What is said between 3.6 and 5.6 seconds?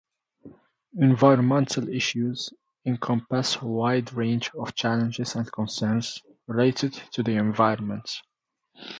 wide range of challenges and